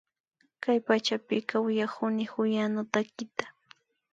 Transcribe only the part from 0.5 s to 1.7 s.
Kay pachapika